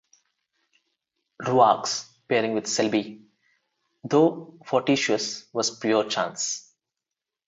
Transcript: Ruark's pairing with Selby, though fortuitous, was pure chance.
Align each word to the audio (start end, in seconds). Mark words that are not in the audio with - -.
Ruark's 1.45 2.09
pairing 2.27 2.55
with 2.55 2.65
Selby, 2.65 3.23
though 4.03 4.57
fortuitous, 4.65 5.45
was 5.53 5.77
pure 5.77 6.05
chance. 6.09 6.73